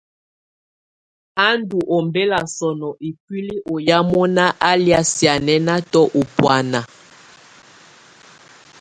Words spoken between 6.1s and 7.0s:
ú bɔ̀ána.